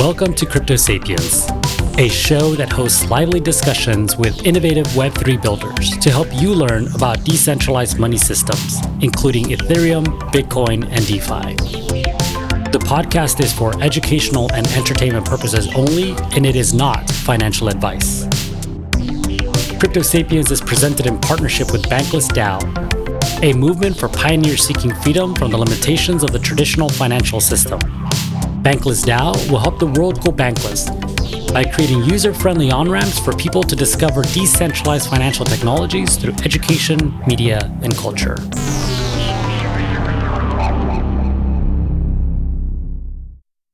[0.00, 1.46] Welcome to Crypto Sapiens,
[1.98, 7.22] a show that hosts lively discussions with innovative Web3 builders to help you learn about
[7.22, 11.54] decentralized money systems, including Ethereum, Bitcoin, and DeFi.
[12.70, 18.26] The podcast is for educational and entertainment purposes only, and it is not financial advice.
[19.78, 22.62] Crypto Sapiens is presented in partnership with Bankless DAO,
[23.42, 27.78] a movement for pioneers seeking freedom from the limitations of the traditional financial system.
[28.60, 30.84] Bankless DAO will help the world go bankless
[31.50, 37.18] by creating user friendly on ramps for people to discover decentralized financial technologies through education,
[37.26, 38.36] media, and culture.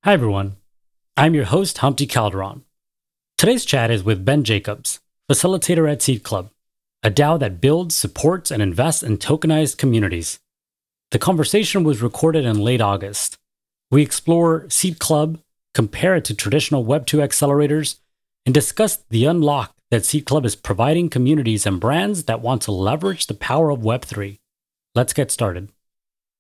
[0.05, 0.55] Hi, everyone.
[1.17, 2.63] I'm your host, Humpty Calderon.
[3.37, 6.51] Today's chat is with Ben Jacobs, facilitator at Seed Club,
[7.03, 10.39] a DAO that builds, supports, and invests in tokenized communities.
[11.11, 13.37] The conversation was recorded in late August
[13.91, 15.39] we explore Seed Club,
[15.75, 17.99] compare it to traditional Web2 accelerators,
[18.45, 22.73] and discuss the unlock that Seed Club is providing communities and brands that want to
[22.73, 24.39] leverage the power of Web3.
[24.95, 25.71] Let's get started.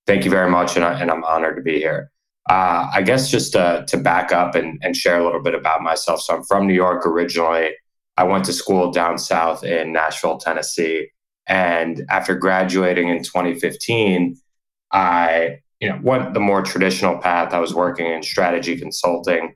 [0.06, 2.11] Thank you very much, and, I, am honored to be here.
[2.48, 5.83] Uh, I guess just to, to back up and, and share a little bit about
[5.83, 6.20] myself.
[6.20, 7.70] So, I'm from New York originally.
[8.16, 11.10] I went to school down south in Nashville, Tennessee.
[11.47, 14.36] And after graduating in 2015,
[14.92, 17.52] I you know went the more traditional path.
[17.52, 19.55] I was working in strategy consulting,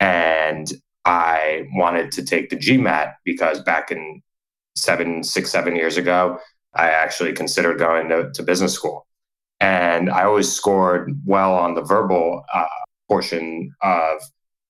[0.00, 0.72] and
[1.04, 4.22] I wanted to take the GMAT because back in
[4.76, 6.38] seven, six, seven years ago,
[6.74, 9.06] I actually considered going to, to business school,
[9.60, 12.66] and I always scored well on the verbal uh,
[13.08, 14.20] portion of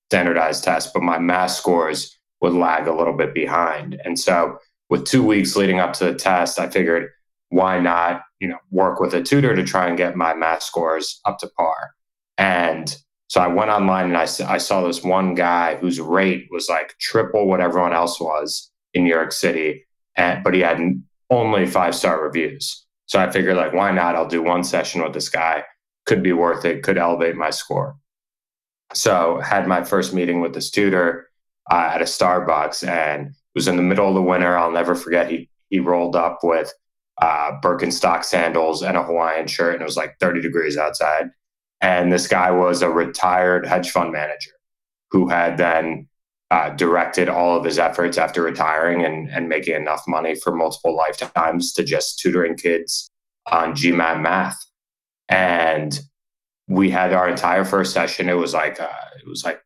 [0.09, 4.57] standardized tests, but my math scores would lag a little bit behind, and so
[4.89, 7.09] with two weeks leading up to the test, I figured
[7.53, 11.21] why not you know work with a tutor to try and get my math scores
[11.25, 11.93] up to par?
[12.37, 12.95] And
[13.33, 16.95] so i went online and I, I saw this one guy whose rate was like
[16.99, 20.79] triple what everyone else was in new york city and but he had
[21.31, 22.85] only five star reviews.
[23.07, 24.15] So i figured like why not?
[24.15, 25.63] I'll do one session with this guy.
[26.05, 26.83] Could be worth it.
[26.83, 27.95] Could elevate my score.
[28.93, 31.29] So had my first meeting with this tutor
[31.71, 34.57] uh, at a starbucks and it was in the middle of the winter.
[34.57, 36.71] I'll never forget he he rolled up with
[37.21, 41.29] uh, Birkenstock sandals and a Hawaiian shirt, and it was like 30 degrees outside.
[41.81, 44.51] And this guy was a retired hedge fund manager
[45.11, 46.07] who had then
[46.49, 50.95] uh, directed all of his efforts after retiring and, and making enough money for multiple
[50.95, 53.09] lifetimes to just tutoring kids
[53.51, 54.57] on GMAT math.
[55.29, 55.99] And
[56.67, 58.29] we had our entire first session.
[58.29, 59.61] It was like uh, it was like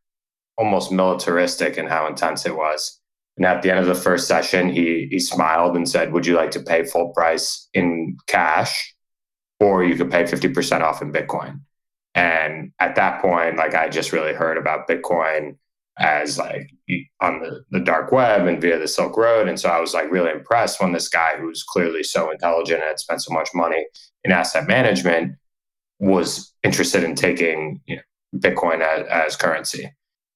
[0.58, 3.00] almost militaristic in how intense it was.
[3.38, 6.36] And at the end of the first session, he he smiled and said, "Would you
[6.36, 8.96] like to pay full price in cash,
[9.60, 11.62] or you could pay fifty percent off in Bitcoin?"
[12.16, 15.58] And at that point, like I just really heard about Bitcoin
[16.00, 16.70] as like
[17.22, 19.48] on the, the dark web and via the Silk Road.
[19.48, 22.88] And so I was like really impressed when this guy who's clearly so intelligent and
[22.88, 23.86] had spent so much money
[24.24, 25.36] in asset management
[26.00, 28.02] was interested in taking you know,
[28.36, 29.92] Bitcoin as, as currency.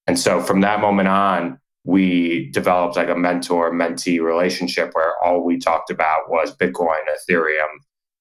[0.08, 5.44] And so from that moment on, we developed like a mentor mentee relationship where all
[5.44, 7.00] we talked about was Bitcoin,
[7.30, 7.68] Ethereum,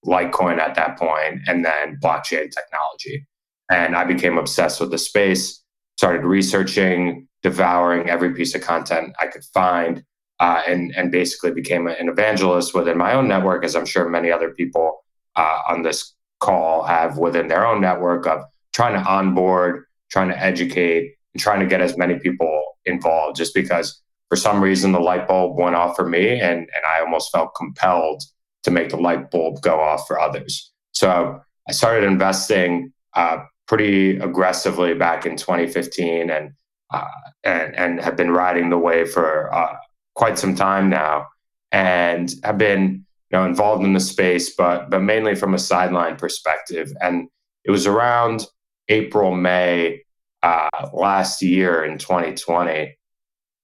[0.06, 3.26] Litecoin at that point, and then blockchain technology.
[3.70, 5.62] And I became obsessed with the space,
[5.98, 10.02] started researching, devouring every piece of content I could find,
[10.40, 14.30] uh, and, and basically became an evangelist within my own network, as I'm sure many
[14.30, 15.04] other people
[15.36, 18.42] uh, on this call have within their own network of
[18.72, 24.00] trying to onboard, trying to educate, trying to get as many people involved just because
[24.28, 27.54] for some reason the light bulb went off for me and, and I almost felt
[27.54, 28.22] compelled
[28.62, 30.70] to make the light bulb go off for others.
[30.92, 36.52] So I started investing uh, pretty aggressively back in 2015 and,
[36.92, 37.04] uh,
[37.44, 39.76] and, and have been riding the wave for uh,
[40.14, 41.26] quite some time now
[41.72, 46.16] and have been you know, involved in the space, but, but mainly from a sideline
[46.16, 46.92] perspective.
[47.00, 47.28] And
[47.64, 48.46] it was around
[48.88, 50.02] April, May
[50.42, 52.96] uh, last year in 2020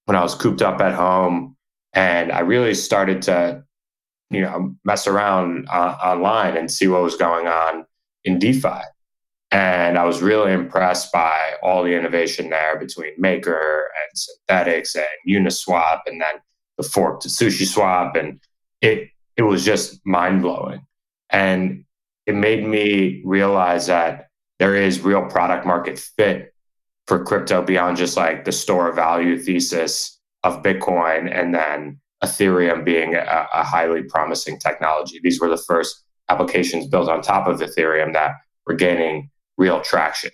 [0.04, 1.56] when I was cooped up at home
[1.92, 3.64] and I really started to,
[4.30, 7.86] you know, mess around uh, online and see what was going on
[8.24, 8.82] in DeFi.
[9.50, 15.46] And I was really impressed by all the innovation there between Maker and Synthetix and
[15.46, 16.34] Uniswap and then
[16.76, 18.18] the fork to SushiSwap.
[18.18, 18.40] And
[18.80, 20.80] it, it was just mind blowing.
[21.30, 21.84] And
[22.26, 24.28] it made me realize that
[24.58, 26.52] there is real product market fit
[27.06, 33.14] for crypto beyond just like the store value thesis of Bitcoin and then Ethereum being
[33.14, 35.20] a, a, highly promising technology.
[35.22, 38.32] These were the first applications built on top of Ethereum that
[38.66, 40.30] were gaining real traction.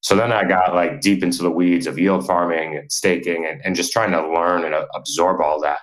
[0.00, 3.60] So then I got like deep into the weeds of yield farming and staking and,
[3.64, 5.78] and just trying to learn and absorb all that.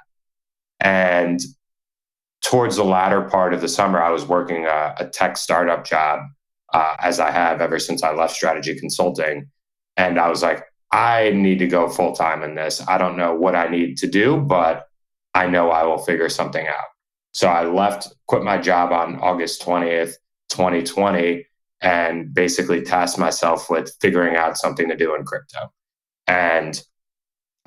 [0.80, 1.40] And
[2.42, 6.22] towards the latter part of the summer, I was working a, a tech startup job,
[6.74, 9.50] uh, as I have ever since I left strategy consulting.
[9.98, 12.86] And I was like, I need to go full time in this.
[12.88, 14.88] I don't know what I need to do, but
[15.34, 16.86] I know I will figure something out.
[17.32, 20.16] So I left, quit my job on August 20th,
[20.50, 21.46] 2020,
[21.82, 25.72] and basically tasked myself with figuring out something to do in crypto.
[26.28, 26.82] And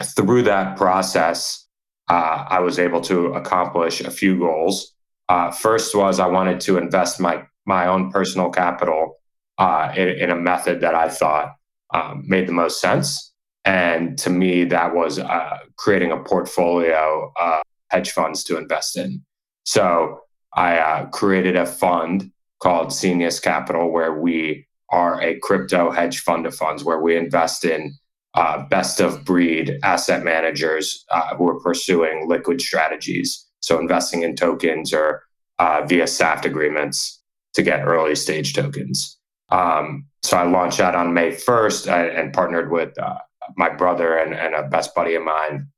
[0.02, 1.66] through that process,
[2.08, 4.94] uh, I was able to accomplish a few goals.
[5.28, 9.16] Uh, first was I wanted to invest my my own personal capital
[9.56, 11.54] uh, in, in, a method that I thought
[11.94, 13.32] um, made the most sense.
[13.64, 19.22] And to me, that was uh, creating a portfolio of hedge funds to invest in.
[19.64, 20.20] So
[20.54, 22.30] I uh, created a fund
[22.60, 27.64] called Senius Capital, where we are a crypto hedge fund of funds, where we invest
[27.64, 27.94] in
[28.34, 33.46] uh, best of breed asset managers uh, who are pursuing liquid strategies.
[33.60, 35.22] So investing in tokens or
[35.58, 37.22] uh, via SAFT agreements
[37.54, 39.18] to get early stage tokens.
[39.50, 43.18] Um, so I launched that on May 1st and, uh, and partnered with uh,
[43.56, 45.68] my brother and, and, a best buddy of mine.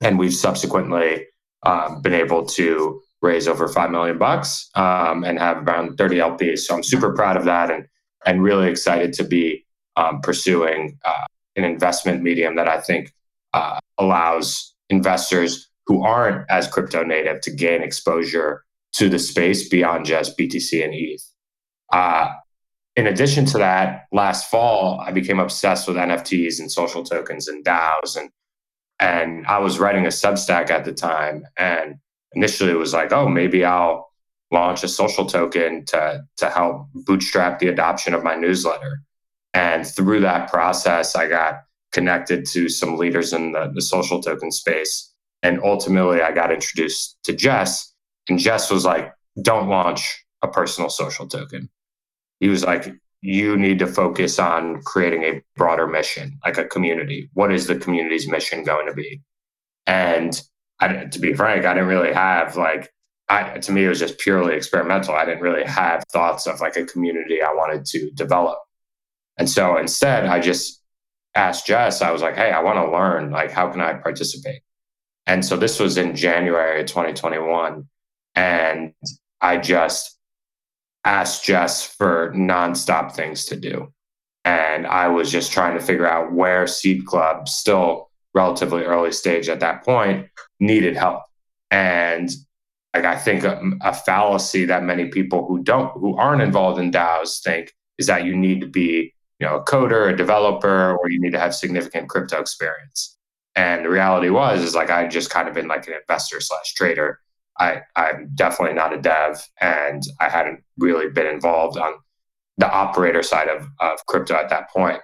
[0.00, 1.26] And we've subsequently
[1.64, 6.60] um, been able to raise over 5 million bucks um, and have around 30 LPs.
[6.60, 7.86] So I'm super proud of that and,
[8.24, 9.66] and really excited to be
[9.96, 11.26] um, pursuing uh,
[11.56, 13.12] an investment medium that I think
[13.52, 18.64] uh, allows investors who aren't as crypto native to gain exposure
[18.94, 21.22] to the space beyond just BTC and ETH.
[21.92, 22.32] Uh,
[22.96, 27.64] in addition to that, last fall I became obsessed with NFTs and social tokens and
[27.64, 28.30] DAOs, and
[28.98, 31.96] and I was writing a Substack at the time, and
[32.32, 34.10] initially it was like, oh, maybe I'll
[34.50, 39.02] launch a social token to to help bootstrap the adoption of my newsletter.
[39.52, 41.60] And through that process, I got
[41.92, 45.12] connected to some leaders in the, the social token space.
[45.42, 47.92] And ultimately, I got introduced to Jess.
[48.28, 51.70] And Jess was like, don't launch a personal social token.
[52.40, 57.30] He was like, you need to focus on creating a broader mission, like a community.
[57.32, 59.20] What is the community's mission going to be?
[59.86, 60.40] And
[60.80, 62.92] I, to be frank, I didn't really have like,
[63.28, 65.14] I, to me, it was just purely experimental.
[65.14, 68.58] I didn't really have thoughts of like a community I wanted to develop.
[69.38, 70.82] And so instead, I just
[71.34, 73.30] asked Jess, I was like, hey, I want to learn.
[73.30, 74.62] Like, how can I participate?
[75.26, 77.88] And so this was in January of 2021.
[78.34, 78.92] And
[79.40, 80.15] I just
[81.06, 83.92] asked Jess for nonstop things to do.
[84.44, 89.48] And I was just trying to figure out where Seed Club, still relatively early stage
[89.48, 90.28] at that point,
[90.60, 91.22] needed help.
[91.70, 92.30] And
[92.94, 96.90] like I think a, a fallacy that many people who don't who aren't involved in
[96.90, 101.10] DAOs think is that you need to be you know a coder, a developer, or
[101.10, 103.16] you need to have significant crypto experience.
[103.54, 106.74] And the reality was is like I just kind of been like an investor slash
[106.74, 107.20] trader.
[107.58, 111.94] I I'm definitely not a dev, and I hadn't really been involved on
[112.58, 115.00] the operator side of of crypto at that point.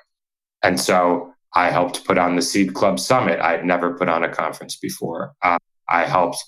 [0.63, 3.41] And so I helped put on the Seed Club Summit.
[3.41, 5.35] I had never put on a conference before.
[5.43, 5.59] Uh,
[5.89, 6.43] I helped,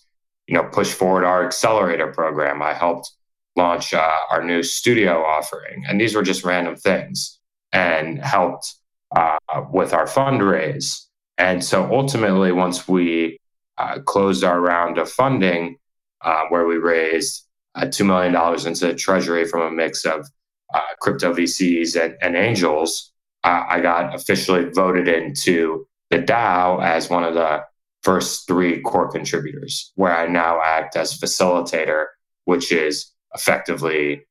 [0.46, 2.62] you know, push forward our accelerator program.
[2.62, 3.10] I helped
[3.56, 7.38] launch uh, our new studio offering, and these were just random things
[7.72, 8.74] and helped
[9.14, 9.38] uh,
[9.70, 11.06] with our fundraise.
[11.38, 13.40] And so ultimately, once we
[13.78, 15.76] uh, closed our round of funding,
[16.24, 18.34] uh, where we raised uh, $2 million
[18.66, 20.26] into the treasury from a mix of
[20.72, 23.12] uh, crypto VCs and, and angels,
[23.44, 27.62] uh, I got officially voted into the DAO as one of the
[28.02, 32.06] first three core contributors, where I now act as facilitator,
[32.44, 34.26] which is effectively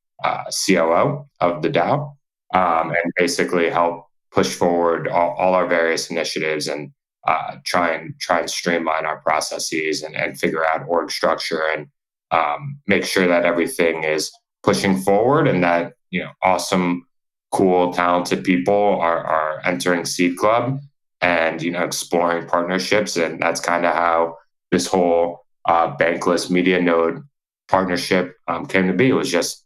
[0.66, 2.16] COO of the DAO
[2.54, 6.92] um, and basically help push forward all, all our various initiatives and
[7.26, 11.86] uh, try and try and streamline our processes and, and figure out org structure and
[12.30, 14.30] um, make sure that everything is
[14.62, 17.06] pushing forward and that you know awesome
[17.54, 20.80] cool talented people are, are entering seed club
[21.20, 23.16] and you know exploring partnerships.
[23.16, 24.36] And that's kind of how
[24.72, 27.22] this whole uh, bankless media node
[27.68, 29.08] partnership um, came to be.
[29.08, 29.64] It was just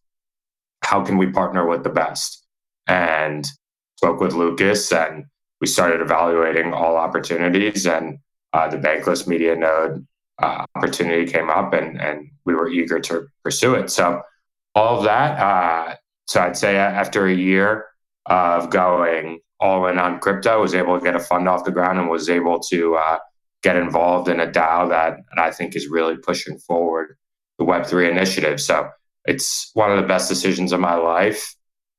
[0.83, 2.47] how can we partner with the best?
[2.87, 3.47] And
[3.97, 5.25] spoke with Lucas and
[5.61, 8.19] we started evaluating all opportunities and
[8.53, 10.07] uh, the bankless media node
[10.41, 13.91] uh, opportunity came up and, and we were eager to pursue it.
[13.91, 14.23] So
[14.75, 15.97] all of that, uh,
[16.27, 17.87] so I'd say after a year
[18.27, 21.73] of going all in on crypto, I was able to get a fund off the
[21.73, 23.19] ground and was able to uh,
[23.63, 27.17] get involved in a DAO that, that I think is really pushing forward
[27.59, 28.61] the Web3 initiative.
[28.61, 28.89] So
[29.25, 31.55] it's one of the best decisions of my life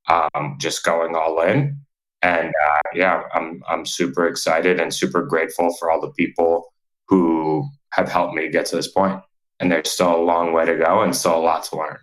[0.07, 1.81] um, just going all in.
[2.21, 6.73] And uh, yeah, I'm I'm super excited and super grateful for all the people
[7.07, 9.21] who have helped me get to this point.
[9.59, 11.97] And there's still a long way to go and still a lot to learn.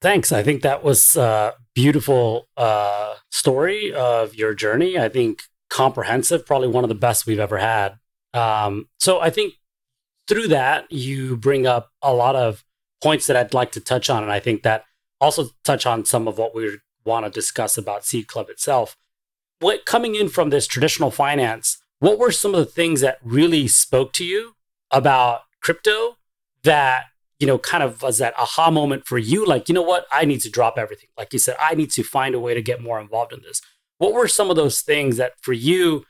[0.00, 0.32] Thanks.
[0.32, 4.98] I think that was a beautiful uh, story of your journey.
[4.98, 7.98] I think comprehensive, probably one of the best we've ever had.
[8.34, 9.54] Um, so I think
[10.28, 12.64] through that, you bring up a lot of
[13.02, 14.22] points that I'd like to touch on.
[14.22, 14.84] And I think that
[15.20, 18.96] also touch on some of what we want to discuss about Seed Club itself.
[19.60, 23.68] What coming in from this traditional finance, what were some of the things that really
[23.68, 24.54] spoke to you
[24.90, 26.16] about crypto
[26.64, 27.04] that,
[27.38, 29.46] you know, kind of was that aha moment for you?
[29.46, 30.06] Like, you know what?
[30.10, 31.10] I need to drop everything.
[31.16, 33.60] Like you said, I need to find a way to get more involved in this.
[33.98, 36.04] What were some of those things that for you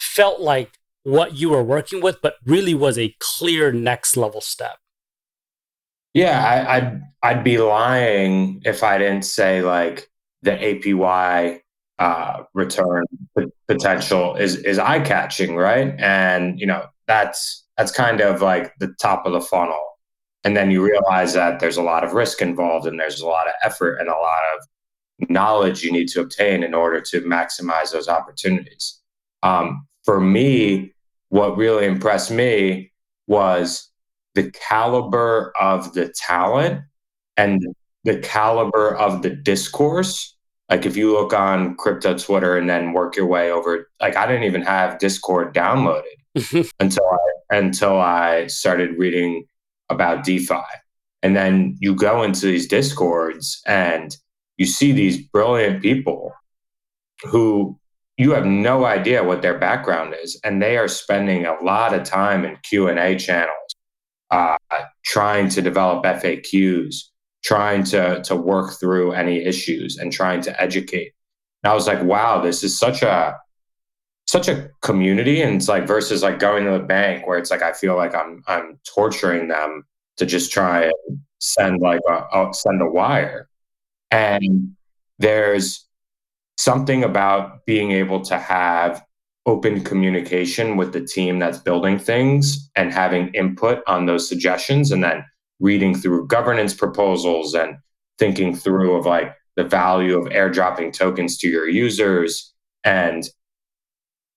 [0.00, 4.78] felt like what you were working with, but really was a clear next level step?
[6.14, 10.10] Yeah, I, I'd I'd be lying if I didn't say like
[10.46, 11.60] the APY
[11.98, 13.04] uh, return
[13.68, 15.94] potential is is eye catching, right?
[15.98, 19.84] And you know that's that's kind of like the top of the funnel,
[20.44, 23.48] and then you realize that there's a lot of risk involved, and there's a lot
[23.48, 27.92] of effort and a lot of knowledge you need to obtain in order to maximize
[27.92, 29.00] those opportunities.
[29.42, 30.94] Um, for me,
[31.30, 32.92] what really impressed me
[33.26, 33.90] was
[34.34, 36.82] the caliber of the talent
[37.36, 37.60] and
[38.06, 40.35] the caliber of the discourse.
[40.68, 44.26] Like if you look on crypto Twitter and then work your way over, like I
[44.26, 46.02] didn't even have Discord downloaded
[46.80, 49.46] until I until I started reading
[49.88, 50.62] about DeFi.
[51.22, 54.16] And then you go into these discords and
[54.56, 56.32] you see these brilliant people
[57.22, 57.78] who
[58.16, 62.02] you have no idea what their background is and they are spending a lot of
[62.04, 63.74] time in q&a channels
[64.30, 64.56] uh,
[65.04, 67.04] trying to develop faqs
[67.44, 71.12] trying to, to work through any issues and trying to educate.
[71.62, 73.36] And i was like wow this is such a
[74.26, 75.40] such a community.
[75.40, 78.14] And it's like versus like going to the bank where it's like i feel like
[78.14, 79.84] i'm i'm torturing them
[80.16, 83.48] to just try and send like a, send a wire.
[84.10, 84.74] And
[85.18, 85.86] there's
[86.58, 89.04] something about being able to have
[89.44, 95.04] open communication with the team that's building things and having input on those suggestions and
[95.04, 95.24] then
[95.60, 97.76] reading through governance proposals and
[98.18, 102.52] thinking through of like the value of airdropping tokens to your users.
[102.84, 103.24] And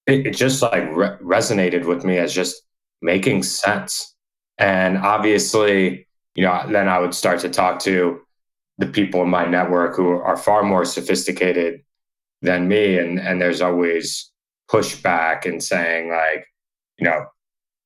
[0.08, 2.62] it, it just like re- resonated with me as just
[3.02, 4.16] making sense.
[4.58, 8.22] And obviously you know then i would start to talk to
[8.80, 11.82] the people in my network who are far more sophisticated
[12.42, 12.98] than me.
[12.98, 14.32] And and there's always
[14.72, 16.46] pushback and saying like
[16.98, 17.26] you know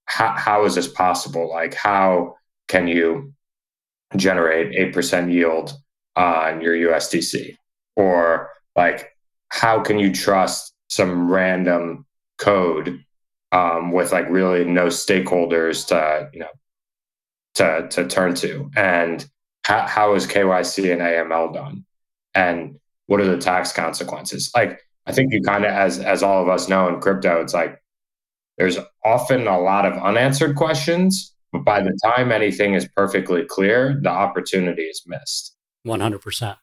[0.05, 1.49] how, how is this possible?
[1.49, 2.35] Like how
[2.73, 3.31] can you
[4.15, 5.73] generate 8% yield
[6.15, 7.55] on your USDC
[7.95, 9.11] or like
[9.49, 12.07] how can you trust some random
[12.39, 13.03] code
[13.51, 16.55] um, with like really no stakeholders to you know
[17.55, 18.71] to to turn to?
[18.75, 19.23] And
[19.63, 21.85] how, how is KYC and AML done?
[22.33, 24.49] And what are the tax consequences?
[24.55, 27.53] Like, I think you kind of, as as all of us know in crypto, it's
[27.53, 27.79] like
[28.57, 33.97] there's often a lot of unanswered questions, but by the time anything is perfectly clear,
[34.01, 35.55] the opportunity is missed.
[35.83, 36.57] One hundred percent.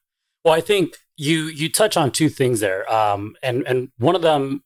[0.45, 4.23] Well, I think you you touch on two things there, um, and and one of
[4.23, 4.63] them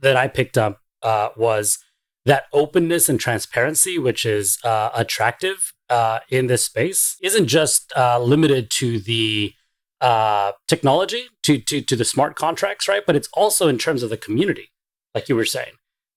[0.00, 1.78] that I picked up uh, was
[2.24, 8.18] that openness and transparency, which is uh, attractive uh, in this space, isn't just uh,
[8.18, 9.52] limited to the
[10.00, 13.02] uh, technology to, to to the smart contracts, right?
[13.06, 14.70] But it's also in terms of the community,
[15.14, 15.72] like you were saying.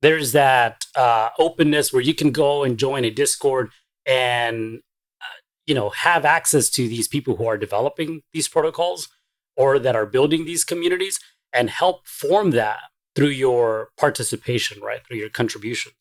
[0.07, 3.71] There's that uh, openness where you can go and join a Discord
[4.05, 4.79] and
[5.19, 9.09] uh, you know have access to these people who are developing these protocols
[9.57, 11.19] or that are building these communities
[11.51, 12.79] and help form that
[13.17, 15.05] through your participation, right?
[15.05, 15.95] Through your contributions.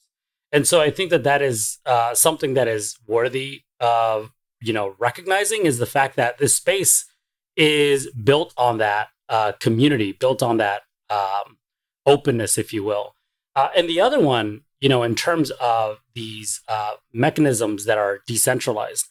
[0.53, 4.95] And so I think that that is uh, something that is worthy of you know
[5.01, 7.07] recognizing is the fact that this space
[7.57, 11.59] is built on that uh, community, built on that um,
[12.07, 13.16] openness, if you will.
[13.57, 18.21] Uh, and the other one, you know, in terms of these uh, mechanisms that are
[18.27, 19.07] decentralized,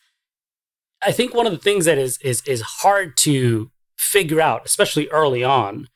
[1.01, 5.09] I think one of the things that is is is hard to figure out, especially
[5.09, 5.87] early on,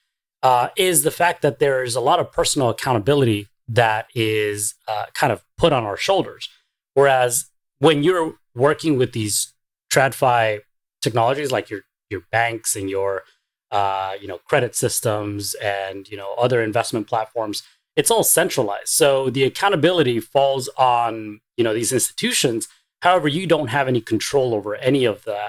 [0.42, 5.06] uh, is the fact that there is a lot of personal accountability that is uh,
[5.14, 6.50] kind of put on our shoulders.
[6.96, 7.46] Whereas
[7.78, 9.54] when you're working with these
[9.94, 10.62] TradFi
[11.02, 13.24] technologies, like your your banks and your
[13.72, 17.62] uh, you know credit systems and you know other investment platforms
[18.00, 18.90] it's all centralized.
[18.90, 22.68] So the accountability falls on you know these institutions.
[23.02, 25.40] However you don't have any control over any of the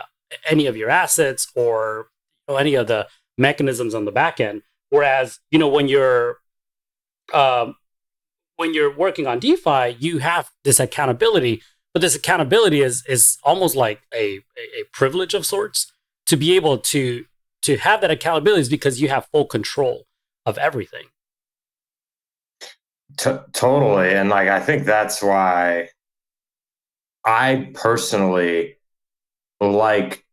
[0.48, 2.06] any of your assets or
[2.50, 3.06] know, any of the
[3.38, 4.62] mechanisms on the back end.
[4.90, 6.38] Whereas, you know, when you're
[7.32, 7.76] um,
[8.56, 11.62] when you're working on DeFi, you have this accountability,
[11.94, 15.90] but this accountability is is almost like a, a privilege of sorts
[16.26, 17.24] to be able to
[17.62, 20.06] to have that accountability is because you have full control
[20.44, 21.06] of everything.
[23.16, 25.88] T- totally, and like I think that's why
[27.24, 28.76] I personally
[29.60, 30.24] like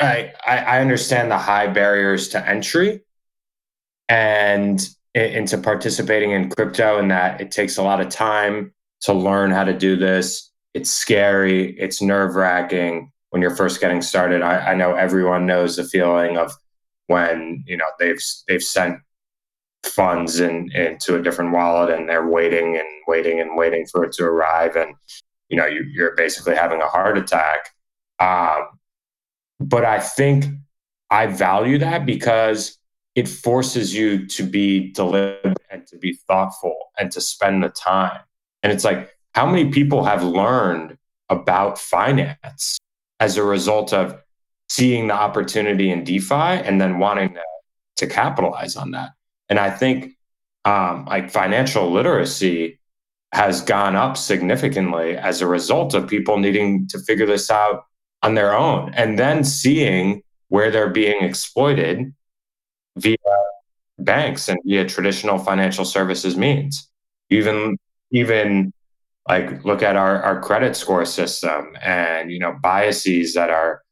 [0.00, 3.02] I, I understand the high barriers to entry
[4.08, 9.50] and into participating in crypto and that it takes a lot of time to learn
[9.50, 10.50] how to do this.
[10.74, 14.42] It's scary, it's nerve wracking when you're first getting started.
[14.42, 16.52] I, I know everyone knows the feeling of
[17.06, 18.98] when you know they've they've sent
[19.84, 24.12] funds in, into a different wallet and they're waiting and waiting and waiting for it
[24.12, 24.94] to arrive and
[25.48, 27.74] you know you, are basically having a heart attack
[28.20, 28.68] um,
[29.58, 30.44] but I think
[31.10, 32.78] I value that because
[33.14, 38.20] it forces you to be deliberate and to be thoughtful and to spend the time.
[38.62, 40.96] And it's like, how many people have learned
[41.28, 42.78] about finance
[43.20, 44.18] as a result of
[44.68, 47.42] seeing the opportunity in DeFi and then wanting to,
[47.96, 49.10] to capitalize on that?
[49.52, 50.16] And I think
[50.64, 52.80] um, like financial literacy
[53.34, 57.84] has gone up significantly as a result of people needing to figure this out
[58.22, 62.14] on their own and then seeing where they're being exploited
[62.96, 63.16] via
[63.98, 66.88] banks and via traditional financial services means.
[67.28, 67.76] Even
[68.10, 68.72] even
[69.28, 73.82] like look at our, our credit score system and you know biases that are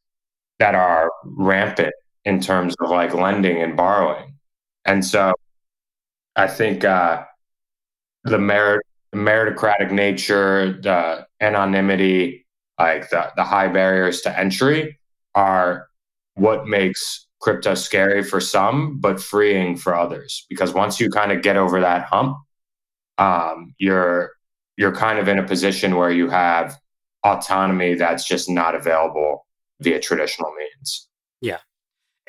[0.58, 1.92] that are rampant
[2.24, 4.38] in terms of like lending and borrowing.
[4.86, 5.34] And so
[6.36, 7.22] i think uh
[8.24, 8.84] the merit
[9.14, 12.46] meritocratic nature the anonymity
[12.78, 14.98] like the, the high barriers to entry
[15.34, 15.88] are
[16.34, 20.46] what makes crypto scary for some but freeing for others.
[20.48, 22.36] Because once you kind of get over that hump
[23.18, 24.32] um, you're
[24.76, 26.78] you're kind of in a position where you have
[27.24, 29.46] autonomy that's just not available
[29.80, 31.08] via traditional means.
[31.42, 31.58] Yeah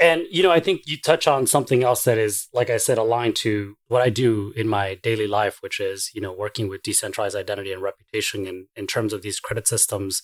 [0.01, 2.97] and you know i think you touch on something else that is like i said
[2.97, 6.83] aligned to what i do in my daily life which is you know working with
[6.83, 10.21] decentralized identity and reputation in, in terms of these credit systems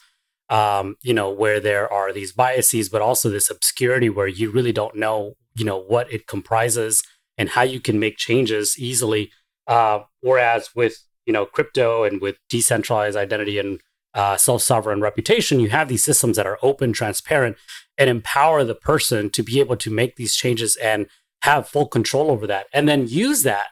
[0.49, 4.71] um, you know, where there are these biases, but also this obscurity where you really
[4.71, 7.03] don't know, you know, what it comprises
[7.37, 9.31] and how you can make changes easily.
[9.67, 13.81] Uh, whereas with, you know, crypto and with decentralized identity and
[14.17, 17.55] uh, self-sovereign reputation, you have these systems that are open, transparent,
[17.97, 21.07] and empower the person to be able to make these changes and
[21.43, 23.67] have full control over that, and then use that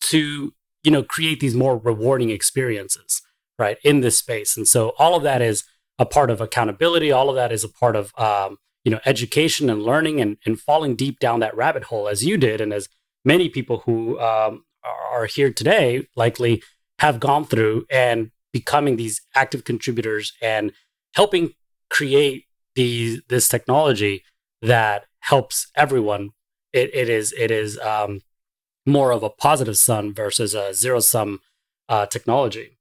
[0.00, 0.52] to,
[0.82, 3.22] you know, create these more rewarding experiences,
[3.58, 4.56] right, in this space.
[4.56, 5.62] And so all of that is
[5.98, 7.12] a part of accountability.
[7.12, 10.60] All of that is a part of um, you know education and learning and, and
[10.60, 12.88] falling deep down that rabbit hole as you did and as
[13.24, 14.64] many people who um,
[15.12, 16.62] are here today likely
[16.98, 20.72] have gone through and becoming these active contributors and
[21.14, 21.52] helping
[21.90, 24.24] create the this technology
[24.60, 26.30] that helps everyone.
[26.72, 28.20] It, it is it is um,
[28.86, 31.40] more of a positive sum versus a zero sum
[31.88, 32.78] uh, technology.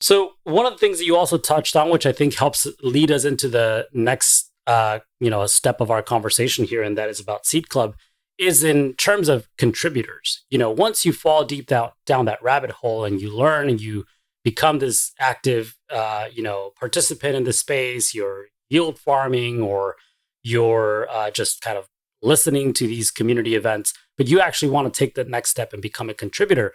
[0.00, 3.10] So one of the things that you also touched on, which I think helps lead
[3.10, 7.20] us into the next, uh, you know, step of our conversation here, and that is
[7.20, 7.94] about Seed Club,
[8.38, 10.44] is in terms of contributors.
[10.48, 13.80] You know, once you fall deep down down that rabbit hole and you learn and
[13.80, 14.06] you
[14.44, 19.96] become this active, uh, you know, participant in the space, you're yield farming or
[20.42, 21.88] you're uh, just kind of
[22.22, 25.82] listening to these community events, but you actually want to take the next step and
[25.82, 26.72] become a contributor.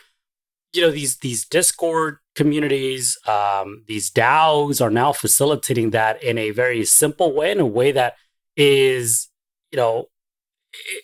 [0.73, 6.51] You know these these discord communities um, these daos are now facilitating that in a
[6.51, 8.17] very simple way in a way that
[8.57, 9.29] is
[9.71, 10.09] you know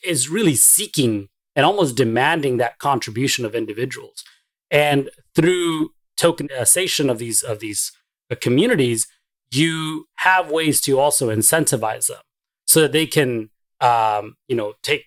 [0.03, 4.23] is really seeking and almost demanding that contribution of individuals.
[4.69, 7.91] And through tokenization of these of these
[8.29, 9.07] uh, communities
[9.51, 12.21] you have ways to also incentivize them
[12.65, 13.49] so that they can
[13.81, 15.05] um, you know take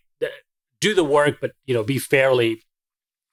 [0.81, 2.61] do the work but you know be fairly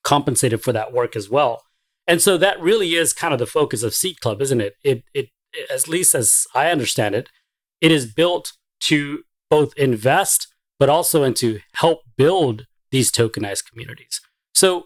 [0.03, 1.63] compensated for that work as well.
[2.07, 4.75] And so that really is kind of the focus of Seed Club, isn't it?
[4.83, 5.29] It, it,
[5.69, 7.29] at least as I understand it,
[7.79, 10.47] it is built to both invest,
[10.79, 14.19] but also into help build these tokenized communities.
[14.53, 14.85] So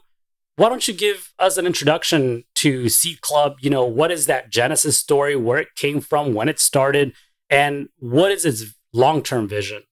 [0.58, 3.58] why don't you give us an introduction to Seed Club?
[3.60, 7.14] You know, what is that Genesis story, where it came from, when it started,
[7.50, 8.64] and what is its
[8.94, 9.84] long term vision?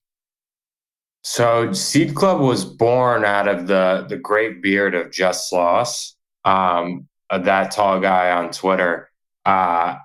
[1.22, 6.12] So Seed Club was born out of the the great beard of Jess Sloss,
[6.44, 9.10] um, that tall guy on Twitter.
[9.44, 9.96] Uh,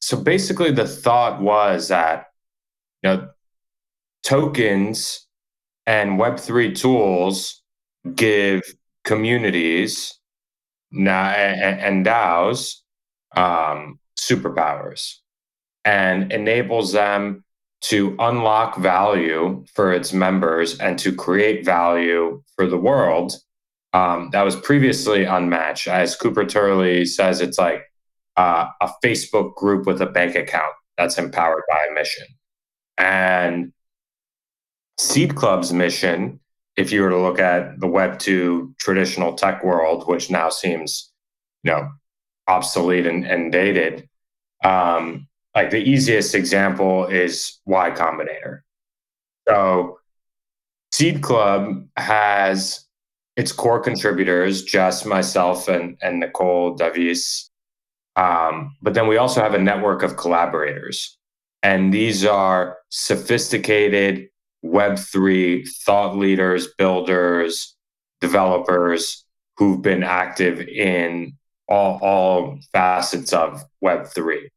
[0.00, 2.26] so basically, the thought was that
[3.02, 3.28] you know
[4.22, 5.26] tokens
[5.86, 7.62] and Web three tools
[8.14, 8.62] give
[9.06, 10.12] communities
[10.90, 12.74] now and DAOs
[13.34, 15.14] um, superpowers
[15.86, 17.42] and enables them
[17.80, 23.32] to unlock value for its members and to create value for the world
[23.96, 25.88] um, that was previously unmatched.
[25.88, 27.82] As Cooper Turley says, it's like
[28.36, 32.26] uh, a Facebook group with a bank account that's empowered by a mission.
[32.98, 33.72] And
[34.98, 36.40] Seed Club's mission,
[36.76, 41.10] if you were to look at the Web 2 traditional tech world, which now seems,
[41.62, 41.88] you know,
[42.46, 44.08] obsolete and, and dated,
[44.62, 48.60] um, like the easiest example is Y Combinator.
[49.48, 49.98] So
[50.92, 52.84] Seed Club has
[53.36, 57.50] its core contributors, Jess, myself, and, and Nicole Davis.
[58.16, 61.18] Um, but then we also have a network of collaborators.
[61.62, 64.28] And these are sophisticated
[64.66, 67.76] Web3 thought leaders, builders,
[68.20, 69.24] developers
[69.56, 71.32] who've been active in
[71.68, 74.48] all, all facets of Web3.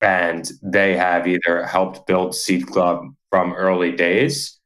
[0.00, 4.58] And they have either helped build Seed Club from early days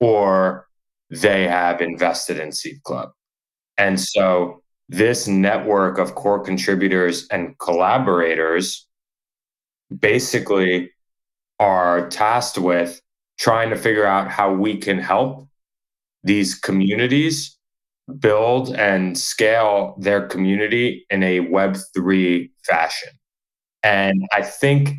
[0.00, 0.68] or
[1.10, 3.10] they have invested in Seed Club.
[3.78, 8.86] And so this network of core contributors and collaborators
[9.96, 10.90] basically
[11.58, 13.00] are tasked with
[13.38, 15.48] trying to figure out how we can help
[16.24, 17.56] these communities
[18.18, 23.10] build and scale their community in a Web3 fashion.
[23.82, 24.94] And I think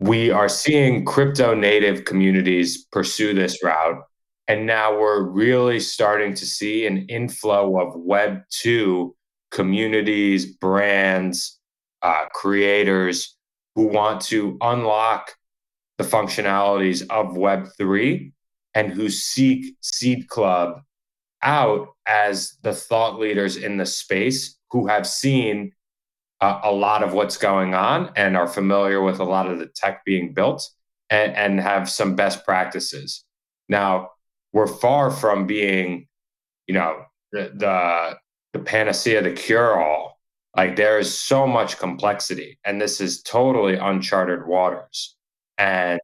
[0.00, 4.02] we are seeing crypto native communities pursue this route.
[4.46, 9.10] And now we're really starting to see an inflow of Web2
[9.50, 11.58] communities, brands,
[12.02, 13.36] uh, creators
[13.74, 15.34] who want to unlock
[15.98, 18.32] the functionalities of Web3
[18.74, 20.80] and who seek Seed Club
[21.42, 25.72] out as the thought leaders in the space who have seen
[26.40, 29.66] uh, a lot of what's going on and are familiar with a lot of the
[29.66, 30.68] tech being built
[31.10, 33.24] and, and have some best practices.
[33.68, 34.10] Now,
[34.52, 36.06] we're far from being,
[36.66, 38.16] you know, the, the,
[38.52, 40.18] the panacea, the cure all.
[40.56, 45.16] Like there is so much complexity, and this is totally uncharted waters.
[45.58, 46.00] And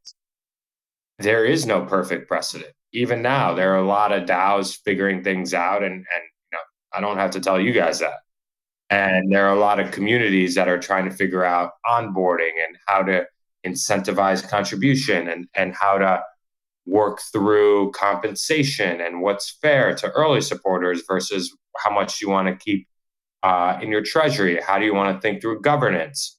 [1.19, 2.73] there is no perfect precedent.
[2.93, 6.59] Even now, there are a lot of DAOs figuring things out, and and you know,
[6.93, 8.21] I don't have to tell you guys that.
[8.91, 12.77] And there are a lot of communities that are trying to figure out onboarding and
[12.87, 13.27] how to
[13.67, 16.23] incentivize contribution and and how to
[16.87, 22.57] work through compensation and what's fair to early supporters versus how much you want to
[22.65, 22.87] keep
[23.43, 24.61] uh, in your treasury.
[24.61, 26.39] How do you want to think through governance?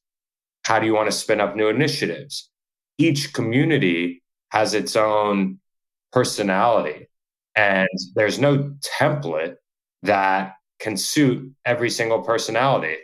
[0.66, 2.50] How do you want to spin up new initiatives?
[2.98, 5.60] Each community has its own
[6.12, 7.10] personality
[7.56, 9.56] and there's no template
[10.04, 12.98] that can suit every single personality.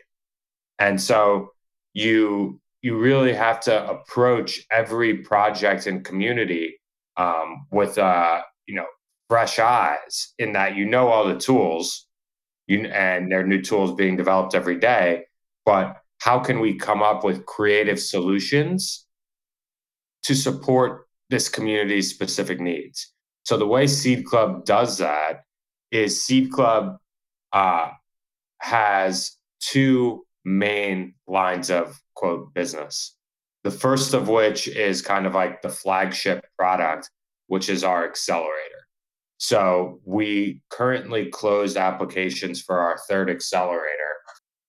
[0.80, 1.52] And so
[1.94, 6.80] you you really have to approach every project and community
[7.18, 8.88] um, with uh, you know
[9.30, 12.08] fresh eyes in that you know all the tools
[12.68, 15.24] you, and there are new tools being developed every day
[15.66, 19.06] but how can we come up with creative solutions
[20.24, 23.14] to support this community's specific needs.
[23.44, 25.44] So the way Seed Club does that
[25.92, 26.98] is Seed Club
[27.54, 27.90] uh,
[28.60, 33.16] has two main lines of quote business.
[33.64, 37.10] The first of which is kind of like the flagship product,
[37.48, 38.88] which is our accelerator.
[39.38, 44.16] So we currently closed applications for our third accelerator,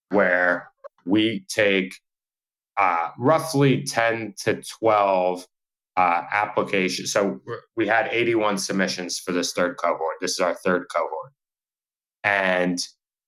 [0.09, 0.71] where
[1.05, 1.95] we take
[2.77, 5.47] uh, roughly 10 to 12
[5.97, 7.13] uh, applications.
[7.13, 7.41] So
[7.77, 10.17] we had 81 submissions for this third cohort.
[10.21, 11.33] This is our third cohort.
[12.25, 12.79] And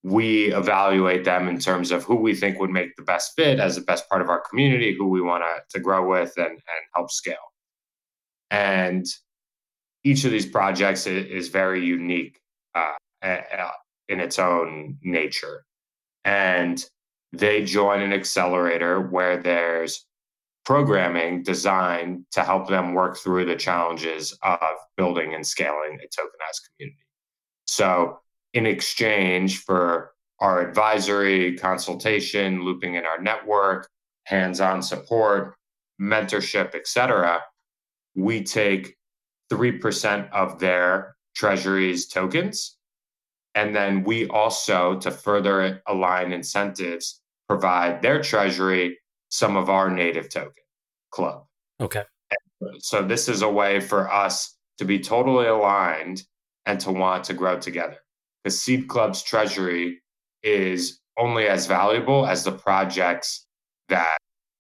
[0.03, 3.75] we evaluate them in terms of who we think would make the best fit as
[3.75, 7.11] the best part of our community, who we want to grow with and, and help
[7.11, 7.37] scale.
[8.51, 9.07] And
[10.05, 12.39] each of these projects is very unique
[12.75, 12.93] uh,
[14.09, 15.65] in its own nature.
[16.25, 16.85] And
[17.39, 20.07] they join an accelerator where there's
[20.65, 24.59] programming designed to help them work through the challenges of
[24.97, 27.05] building and scaling a tokenized community.
[27.67, 28.19] So,
[28.55, 33.89] in exchange for our advisory, consultation, looping in our network,
[34.25, 35.55] hands on support,
[36.01, 37.41] mentorship, etc.,
[38.15, 38.97] we take
[39.53, 42.77] 3% of their treasuries tokens.
[43.55, 50.29] And then we also, to further align incentives, provide their treasury some of our native
[50.29, 50.53] token
[51.11, 51.45] club.
[51.81, 52.03] Okay.
[52.79, 56.23] So this is a way for us to be totally aligned
[56.67, 57.99] and to want to grow together.
[58.45, 60.03] the Seed Club's treasury
[60.43, 63.47] is only as valuable as the projects
[63.89, 64.19] that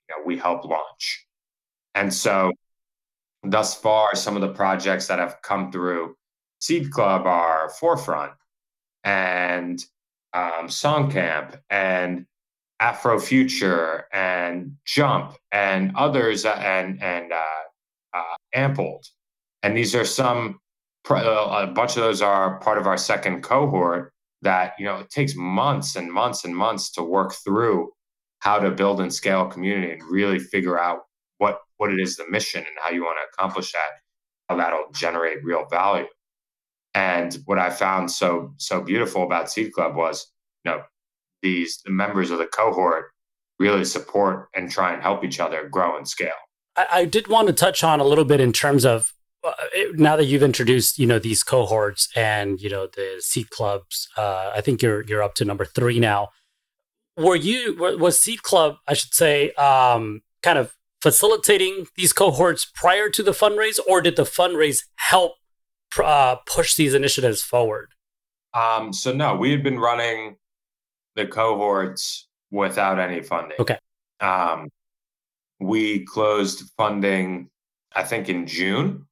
[0.08, 1.26] you know, we help launch.
[1.94, 2.52] And so,
[3.42, 6.16] thus far, some of the projects that have come through
[6.60, 8.32] Seed Club are Forefront
[9.04, 9.78] and
[10.32, 12.26] um, Songcamp and
[12.80, 19.06] Afrofuture and Jump and others uh, and and uh, uh, Ampled.
[19.62, 20.60] And these are some.
[21.08, 24.12] Uh, a bunch of those are part of our second cohort.
[24.42, 27.90] That you know it takes months and months and months to work through
[28.44, 31.00] how to build and scale a community and really figure out
[31.38, 33.88] what what it is the mission and how you want to accomplish that
[34.48, 36.06] how that'll generate real value
[36.94, 40.30] and what i found so so beautiful about seed club was
[40.64, 40.82] you know
[41.44, 43.12] these the members of the cohort
[43.60, 46.32] really support and try and help each other grow and scale
[46.76, 49.12] i, I did want to touch on a little bit in terms of
[49.44, 49.52] uh,
[49.92, 54.50] now that you've introduced you know these cohorts and you know the seed clubs uh,
[54.56, 56.30] i think you're you're up to number three now
[57.16, 63.08] were you was Seed Club, I should say, um, kind of facilitating these cohorts prior
[63.10, 65.34] to the fundraise, or did the fundraise help
[66.02, 67.90] uh, push these initiatives forward?
[68.54, 70.36] Um, so no, we had been running
[71.16, 73.56] the cohorts without any funding.
[73.58, 73.78] Okay.
[74.20, 74.68] Um,
[75.60, 77.50] we closed funding,
[77.94, 79.06] I think, in June,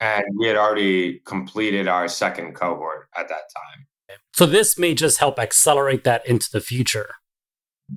[0.00, 3.86] and we had already completed our second cohort at that time.
[4.34, 7.14] So this may just help accelerate that into the future.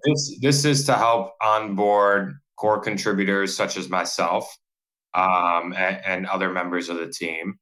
[0.04, 4.58] This this is to help onboard core contributors such as myself
[5.14, 7.58] um, and, and other members of the team.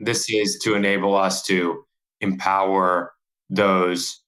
[0.00, 1.84] This is to enable us to
[2.20, 3.12] empower
[3.48, 4.22] those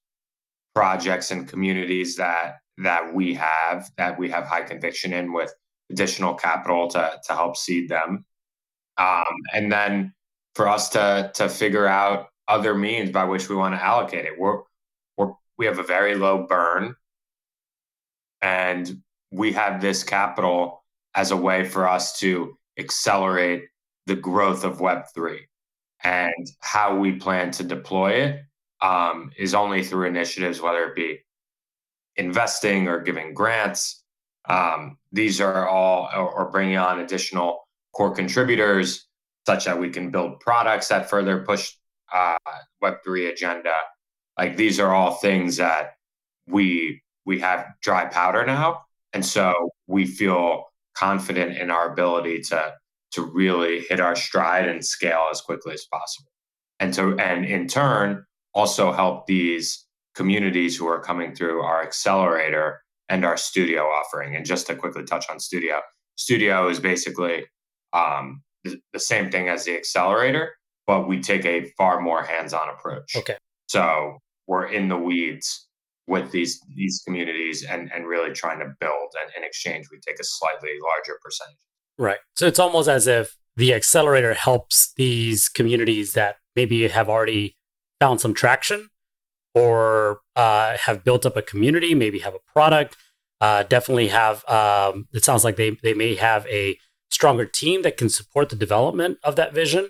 [0.75, 5.53] projects and communities that that we have that we have high conviction in with
[5.91, 8.25] additional capital to to help seed them.
[8.97, 10.13] Um, and then
[10.55, 14.33] for us to to figure out other means by which we want to allocate it.
[14.37, 14.61] We're
[15.17, 16.95] we're we have a very low burn.
[18.41, 20.83] And we have this capital
[21.15, 23.63] as a way for us to accelerate
[24.05, 25.39] the growth of web3
[26.03, 28.41] and how we plan to deploy it
[28.83, 31.19] um, is only through initiatives whether it be
[32.17, 34.03] investing or giving grants.
[34.47, 39.07] Um, these are all or, or bringing on additional core contributors
[39.47, 41.73] such that we can build products that further push
[42.13, 42.37] uh,
[42.83, 43.73] web3 agenda.
[44.37, 45.93] Like these are all things that
[46.47, 52.73] we we have dry powder now, and so we feel confident in our ability to
[53.11, 56.31] to really hit our stride and scale as quickly as possible,
[56.79, 59.85] and to and in turn also help these
[60.15, 64.35] communities who are coming through our accelerator and our studio offering.
[64.35, 65.81] And just to quickly touch on studio,
[66.15, 67.45] studio is basically
[67.93, 70.53] um, the, the same thing as the accelerator,
[70.87, 73.15] but we take a far more hands-on approach.
[73.15, 73.37] Okay.
[73.67, 75.67] So we're in the weeds
[76.07, 80.19] with these these communities and and really trying to build and in exchange we take
[80.19, 81.55] a slightly larger percentage
[81.97, 87.55] right so it's almost as if the accelerator helps these communities that maybe have already
[88.03, 88.89] found some traction
[89.55, 92.97] or uh, have built up a community maybe have a product
[93.41, 96.77] uh, definitely have um, it sounds like they, they may have a
[97.09, 99.89] stronger team that can support the development of that vision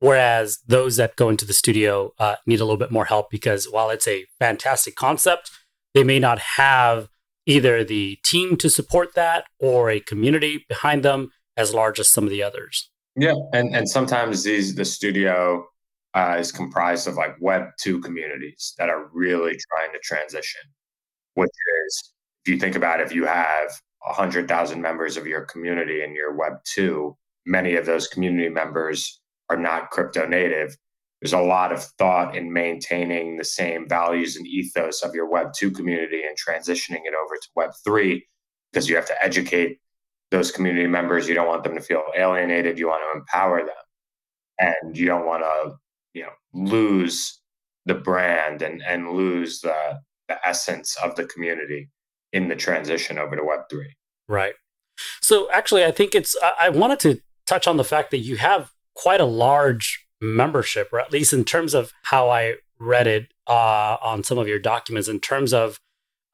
[0.00, 3.66] Whereas those that go into the studio uh, need a little bit more help because
[3.66, 5.50] while it's a fantastic concept,
[5.94, 7.08] they may not have
[7.46, 12.24] either the team to support that or a community behind them as large as some
[12.24, 12.90] of the others.
[13.16, 15.66] Yeah, and and sometimes these the studio
[16.14, 20.62] uh, is comprised of like Web two communities that are really trying to transition.
[21.34, 21.50] Which
[21.84, 22.12] is,
[22.44, 23.70] if you think about, if you have
[24.02, 27.16] hundred thousand members of your community in your Web two,
[27.46, 30.76] many of those community members are not crypto native,
[31.20, 35.52] there's a lot of thought in maintaining the same values and ethos of your Web
[35.52, 38.24] 2 community and transitioning it over to Web 3
[38.72, 39.78] because you have to educate
[40.30, 41.28] those community members.
[41.28, 42.78] You don't want them to feel alienated.
[42.78, 43.74] You want to empower them.
[44.60, 45.76] And you don't want to,
[46.14, 47.40] you know, lose
[47.86, 51.88] the brand and, and lose the, the essence of the community
[52.32, 53.86] in the transition over to Web 3.
[54.28, 54.54] Right.
[55.20, 58.70] So actually, I think it's, I wanted to touch on the fact that you have
[58.94, 63.96] quite a large membership, or at least in terms of how I read it uh,
[64.02, 65.78] on some of your documents, in terms of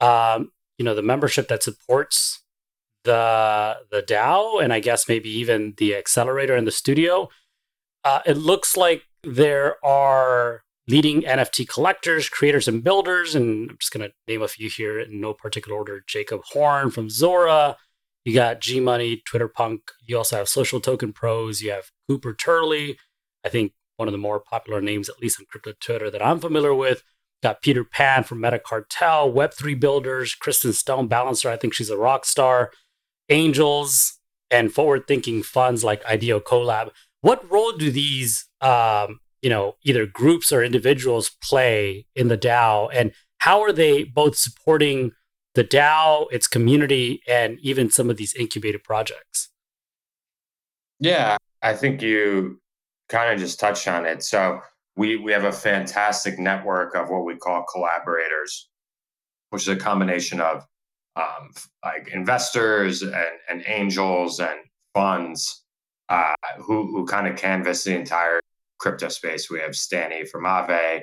[0.01, 2.43] um, you know the membership that supports
[3.05, 7.29] the the DAO, and I guess maybe even the accelerator and the studio.
[8.03, 13.93] Uh, it looks like there are leading NFT collectors, creators, and builders, and I'm just
[13.93, 16.03] going to name a few here in no particular order.
[16.07, 17.77] Jacob Horne from Zora,
[18.25, 19.83] you got G Money, Twitter Punk.
[20.07, 21.63] You also have Social Token Pros.
[21.63, 22.99] You have Cooper Turley.
[23.45, 26.41] I think one of the more popular names, at least on crypto Twitter, that I'm
[26.41, 27.03] familiar with.
[27.43, 31.51] Got Peter Pan from MetaCartel, Web3 Builders, Kristen Stone, Balancer.
[31.51, 32.71] I think she's a rock star.
[33.29, 34.19] Angels
[34.51, 36.91] and forward thinking funds like IDEO Collab.
[37.21, 42.89] What role do these, um, you know, either groups or individuals play in the DAO?
[42.93, 45.13] And how are they both supporting
[45.55, 49.51] the DAO, its community, and even some of these incubated projects?
[50.99, 52.61] Yeah, I think you
[53.09, 54.23] kind of just touched on it.
[54.23, 54.61] So
[54.97, 58.69] we we have a fantastic network of what we call collaborators,
[59.51, 60.67] which is a combination of
[61.17, 61.51] um,
[61.85, 63.15] like investors and,
[63.49, 64.59] and angels and
[64.95, 65.65] funds
[66.09, 68.41] uh, who who kind of canvass the entire
[68.79, 69.51] crypto space.
[69.51, 71.01] We have Stani from Aave,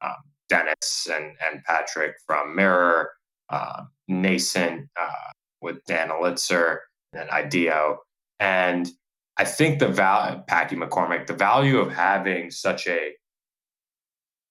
[0.00, 0.16] um,
[0.48, 3.10] Dennis and and Patrick from Mirror,
[3.48, 5.30] uh, Nascent uh,
[5.60, 6.78] with Dan Elitzer
[7.12, 7.98] and IDEO,
[8.40, 8.88] and
[9.36, 13.12] I think the value, Packy McCormick, the value of having such a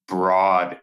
[0.08, 0.80] broad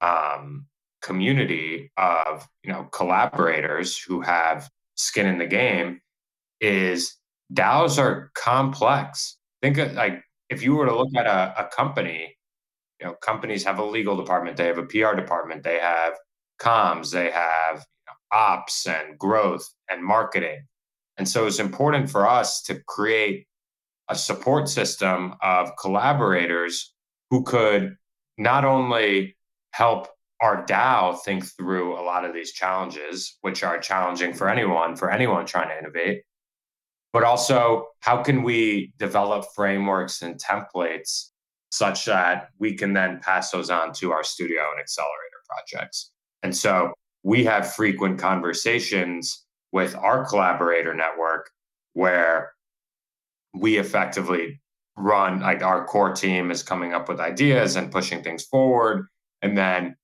[0.00, 0.66] um,
[1.02, 6.00] community of you know collaborators who have skin in the game
[6.60, 7.16] is
[7.52, 9.38] DAOs are complex.
[9.62, 12.36] Think of, like if you were to look at a, a company,
[13.00, 16.14] you know, companies have a legal department, they have a PR department, they have
[16.60, 17.84] comms, they have
[18.32, 20.60] ops and growth and marketing.
[21.16, 23.46] And so it's important for us to create
[24.08, 26.94] a support system of collaborators
[27.30, 27.96] who could
[28.38, 29.36] not only
[29.72, 30.08] help
[30.40, 35.10] our DAO think through a lot of these challenges, which are challenging for anyone, for
[35.10, 36.22] anyone trying to innovate,
[37.12, 41.30] but also how can we develop frameworks and templates
[41.70, 46.10] such that we can then pass those on to our studio and accelerator projects.
[46.42, 46.92] And so
[47.22, 51.50] we have frequent conversations with our collaborator network
[51.92, 52.52] where
[53.54, 54.60] we effectively
[54.96, 59.06] run like our core team is coming up with ideas and pushing things forward
[59.42, 59.96] and then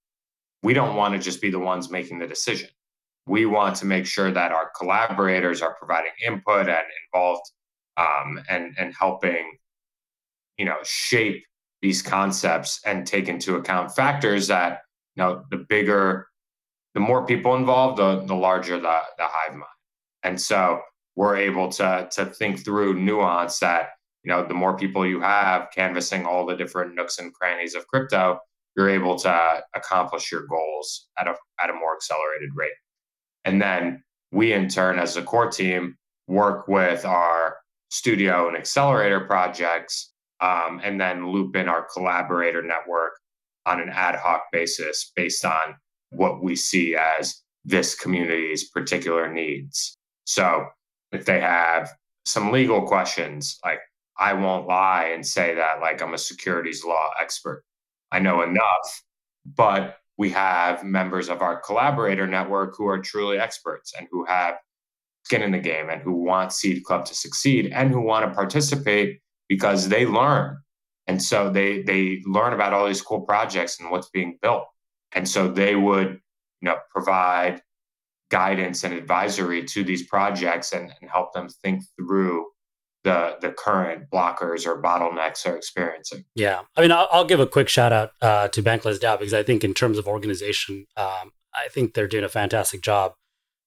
[0.62, 2.68] we don't want to just be the ones making the decision
[3.26, 7.50] we want to make sure that our collaborators are providing input and involved
[7.96, 9.56] um, and and helping
[10.58, 11.42] you know shape
[11.82, 14.80] these concepts and take into account factors that
[15.16, 16.26] you know the bigger
[16.94, 19.64] the more people involved, the, the larger the, the hive mind.
[20.22, 20.80] And so
[21.16, 23.90] we're able to, to think through nuance that,
[24.22, 27.86] you know, the more people you have canvassing all the different nooks and crannies of
[27.88, 28.38] crypto,
[28.76, 32.72] you're able to accomplish your goals at a, at a more accelerated rate.
[33.44, 34.02] And then
[34.32, 37.58] we, in turn, as a core team, work with our
[37.90, 43.12] studio and accelerator projects um, and then loop in our collaborator network
[43.66, 45.76] on an ad hoc basis based on
[46.10, 49.96] what we see as this community's particular needs.
[50.24, 50.66] So
[51.12, 51.90] if they have
[52.26, 53.80] some legal questions, like
[54.18, 57.64] I won't lie and say that like I'm a securities law expert.
[58.12, 59.02] I know enough,
[59.44, 64.56] but we have members of our collaborator network who are truly experts and who have
[65.24, 68.34] skin in the game and who want Seed Club to succeed and who want to
[68.34, 70.58] participate because they learn.
[71.06, 74.64] And so they they learn about all these cool projects and what's being built.
[75.12, 76.20] And so they would,
[76.60, 77.60] you know, provide
[78.30, 82.46] guidance and advisory to these projects and, and help them think through
[83.04, 86.24] the the current blockers or bottlenecks they're experiencing.
[86.34, 89.34] Yeah, I mean, I'll, I'll give a quick shout out uh, to Bankless DAO because
[89.34, 93.12] I think in terms of organization, um, I think they're doing a fantastic job.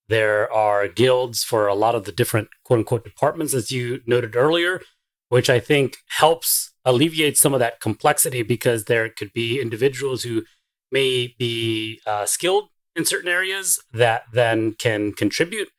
[0.10, 4.36] There are guilds for a lot of the different quote unquote departments, as you noted
[4.36, 4.82] earlier,
[5.30, 10.44] which I think helps alleviate some of that complexity because there could be individuals who
[10.92, 15.70] may be uh, skilled in certain areas that then can contribute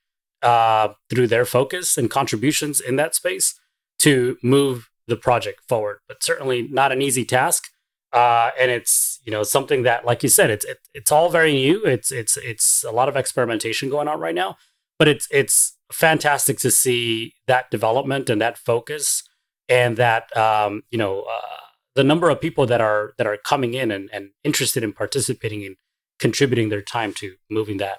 [0.42, 3.58] uh, through their focus and contributions in that space
[4.00, 5.98] to move the project forward.
[6.06, 7.64] But certainly not an easy task.
[8.12, 11.52] Uh, and it's you know something that, like you said, it's it, it's all very
[11.52, 11.84] new.
[11.84, 14.56] It's it's it's a lot of experimentation going on right now.
[14.98, 19.24] But it's it's fantastic to see that development and that focus
[19.68, 21.56] and that um, you know uh,
[21.94, 25.64] the number of people that are that are coming in and, and interested in participating
[25.64, 25.76] and
[26.18, 27.98] contributing their time to moving that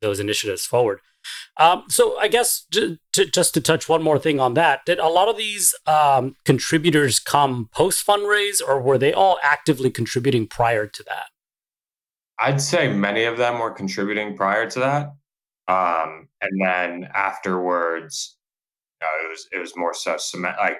[0.00, 1.00] those initiatives forward.
[1.58, 5.08] Um, so I guess j- just to touch one more thing on that, did a
[5.08, 10.86] lot of these um, contributors come post fundraise, or were they all actively contributing prior
[10.86, 11.26] to that?
[12.38, 15.06] I'd say many of them were contributing prior to that,
[15.68, 18.36] um, and then afterwards,
[19.00, 20.78] you know, it was it was more so cement like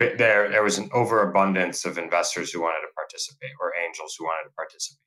[0.00, 4.48] there there was an overabundance of investors who wanted to participate or angels who wanted
[4.48, 5.00] to participate.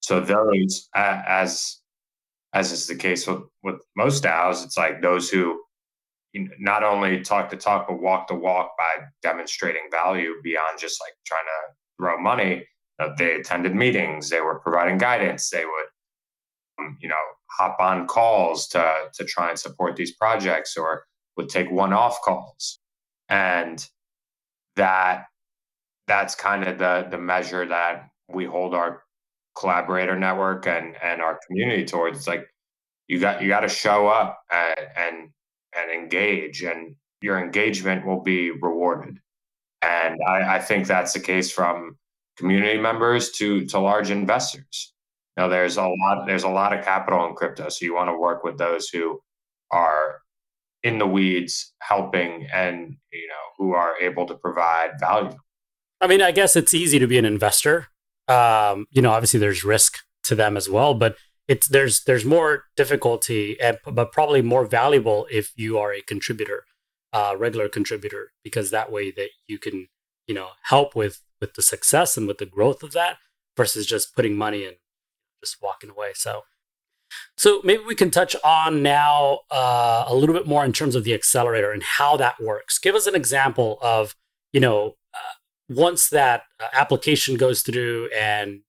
[0.00, 1.80] So those, as
[2.54, 5.60] as is the case with, with most DAOs, it's like those who
[6.58, 11.12] not only talk the talk but walk the walk by demonstrating value beyond just like
[11.26, 12.66] trying to throw money.
[12.98, 14.28] Uh, they attended meetings.
[14.28, 15.50] They were providing guidance.
[15.50, 17.14] They would, um, you know,
[17.50, 21.04] hop on calls to to try and support these projects, or
[21.36, 22.80] would take one-off calls,
[23.28, 23.86] and
[24.76, 25.26] that
[26.08, 29.02] that's kind of the the measure that we hold our
[29.58, 32.26] collaborator network and and our community towards.
[32.26, 32.46] Like
[33.08, 35.30] you got you got to show up and, and
[35.76, 39.18] and engage, and your engagement will be rewarded.
[39.82, 41.96] And I, I think that's the case from
[42.36, 44.92] community members to to large investors.
[45.36, 48.18] Now there's a lot there's a lot of capital in crypto, so you want to
[48.18, 49.20] work with those who
[49.70, 50.20] are
[50.82, 55.36] in the weeds helping and you know who are able to provide value.
[56.00, 57.88] I mean, I guess it's easy to be an investor.
[58.28, 61.16] Um, you know, obviously there's risk to them as well, but
[61.48, 66.64] it's there's there's more difficulty and but probably more valuable if you are a contributor,
[67.12, 69.88] uh, regular contributor, because that way that you can
[70.26, 73.16] you know help with with the success and with the growth of that
[73.56, 74.76] versus just putting money and
[75.42, 76.12] just walking away.
[76.14, 76.42] So.
[77.38, 81.04] So maybe we can touch on now uh, a little bit more in terms of
[81.04, 82.78] the accelerator and how that works.
[82.78, 84.14] Give us an example of,
[84.52, 84.96] you know,
[85.68, 88.60] once that uh, application goes through and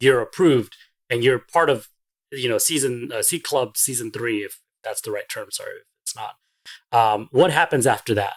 [0.00, 0.76] you're approved
[1.08, 1.88] and you're part of
[2.30, 5.50] you know season uh, Seed Club season three, if that's the right term.
[5.50, 6.34] Sorry, if it's not.
[6.92, 8.34] Um, what happens after that?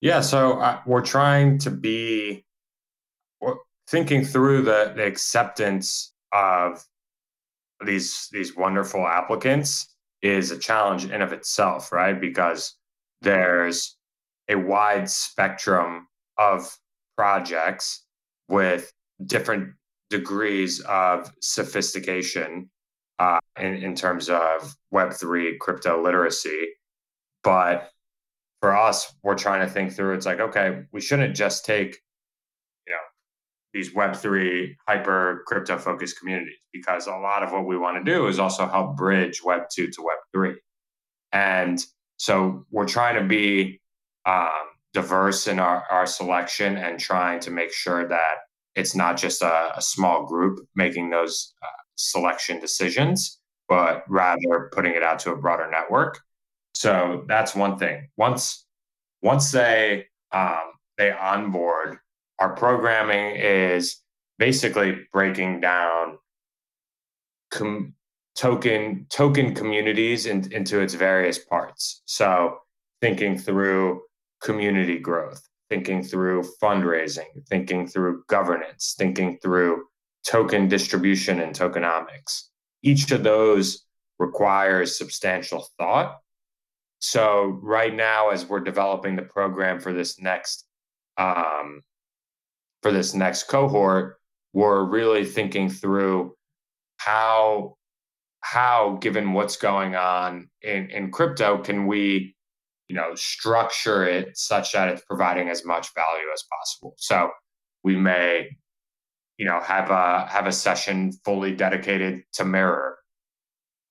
[0.00, 2.44] Yeah, so uh, we're trying to be
[3.88, 6.84] thinking through the, the acceptance of
[7.84, 12.20] these these wonderful applicants is a challenge in of itself, right?
[12.20, 12.76] Because
[13.20, 13.96] there's
[14.48, 16.06] a wide spectrum
[16.38, 16.76] of
[17.16, 18.04] projects
[18.48, 18.92] with
[19.26, 19.74] different
[20.10, 22.70] degrees of sophistication
[23.18, 26.68] uh, in, in terms of Web3 crypto literacy.
[27.42, 27.90] But
[28.60, 32.00] for us, we're trying to think through it's like, okay, we shouldn't just take,
[32.86, 32.98] you know,
[33.72, 38.26] these Web3 hyper crypto focused communities because a lot of what we want to do
[38.26, 40.54] is also help bridge Web2 to Web3.
[41.32, 41.84] And
[42.16, 43.80] so we're trying to be
[44.26, 44.48] um,
[44.94, 48.36] diverse in our, our selection and trying to make sure that
[48.76, 54.94] it's not just a, a small group making those uh, selection decisions, but rather putting
[54.94, 56.20] it out to a broader network.
[56.72, 58.08] So that's one thing.
[58.16, 58.66] Once
[59.22, 61.98] once they um, they onboard,
[62.38, 64.02] our programming is
[64.38, 66.18] basically breaking down
[67.50, 67.94] com-
[68.36, 72.02] token token communities in, into its various parts.
[72.06, 72.58] So
[73.00, 74.02] thinking through
[74.44, 79.86] community growth, thinking through fundraising, thinking through governance, thinking through
[80.24, 82.48] token distribution and tokenomics.
[82.82, 83.84] Each of those
[84.18, 86.20] requires substantial thought.
[87.00, 90.66] So, right now, as we're developing the program for this next
[91.16, 91.82] um,
[92.82, 94.18] for this next cohort,
[94.52, 96.34] we're really thinking through
[96.96, 97.76] how
[98.40, 102.33] how given what's going on in, in crypto can we
[102.88, 106.94] you know structure it such that it's providing as much value as possible.
[106.98, 107.30] So
[107.82, 108.48] we may
[109.38, 112.98] you know have a have a session fully dedicated to mirror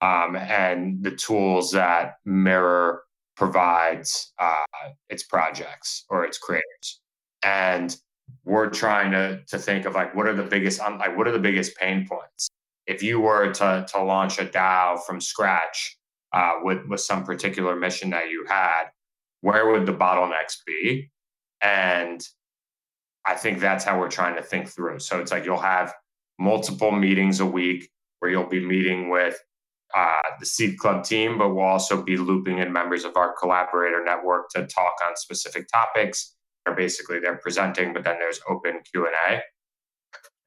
[0.03, 3.03] um, and the tools that mirror
[3.37, 4.65] provides uh,
[5.09, 7.01] its projects or its creators.
[7.43, 7.95] And
[8.43, 11.39] we're trying to to think of like what are the biggest like what are the
[11.39, 12.49] biggest pain points?
[12.85, 15.97] If you were to to launch a DAO from scratch
[16.33, 18.85] uh, with with some particular mission that you had,
[19.41, 21.11] where would the bottlenecks be?
[21.61, 22.21] And
[23.25, 24.99] I think that's how we're trying to think through.
[24.99, 25.93] So it's like you'll have
[26.39, 29.39] multiple meetings a week where you'll be meeting with
[29.95, 34.03] uh, the Seed Club team, but we'll also be looping in members of our collaborator
[34.03, 36.35] network to talk on specific topics.
[36.65, 39.41] Or basically they're presenting, but then there's open Q and A.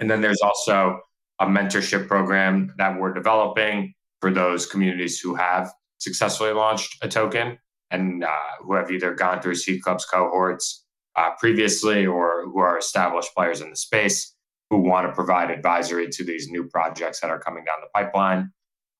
[0.01, 1.01] And then there's also
[1.39, 7.59] a mentorship program that we're developing for those communities who have successfully launched a token
[7.91, 10.85] and uh, who have either gone through Seed Club's cohorts
[11.17, 14.35] uh, previously or who are established players in the space
[14.71, 18.51] who want to provide advisory to these new projects that are coming down the pipeline.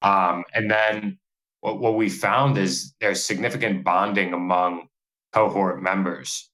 [0.03, 1.19] Um, and then
[1.61, 4.87] what, what we found is there's significant bonding among
[5.33, 6.49] cohort members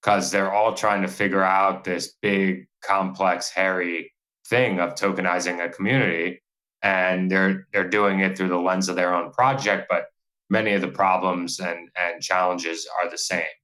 [0.00, 4.12] because they're all trying to figure out this big, complex, hairy
[4.46, 6.40] thing of tokenizing a community
[6.84, 10.06] and they're they're doing it through the lens of their own project but
[10.50, 13.54] many of the problems and and challenges are the same.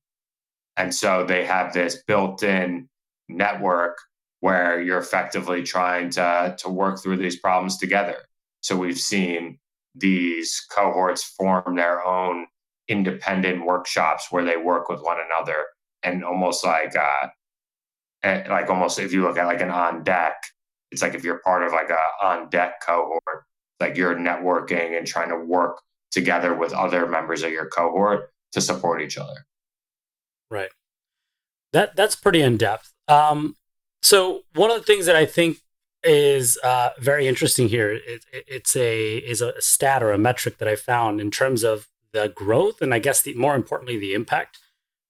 [0.76, 2.88] And so they have this built-in
[3.28, 3.98] network
[4.40, 8.16] where you're effectively trying to to work through these problems together.
[8.60, 9.58] So we've seen
[9.94, 12.46] these cohorts form their own
[12.88, 15.66] independent workshops where they work with one another
[16.02, 17.28] and almost like uh
[18.24, 20.36] like almost if you look at like an on deck
[20.90, 23.44] it's like if you're part of like a on deck cohort
[23.78, 25.80] like you're networking and trying to work
[26.10, 29.46] together with other members of your cohort to support each other
[30.50, 30.70] right
[31.72, 33.54] that that's pretty in depth um
[34.02, 35.58] so one of the things that i think
[36.02, 37.92] is uh, very interesting here.
[37.92, 41.62] It, it, it's a is a stat or a metric that I found in terms
[41.62, 44.58] of the growth and I guess the more importantly the impact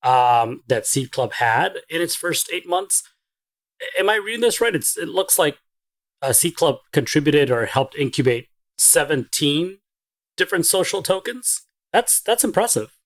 [0.02, 3.02] um, that Seed Club had in its first eight months.
[3.98, 4.74] Am I reading this right?
[4.74, 5.58] It's it looks like
[6.22, 8.48] uh, Seed Club contributed or helped incubate
[8.78, 9.78] seventeen
[10.36, 11.62] different social tokens.
[11.92, 12.96] That's that's impressive.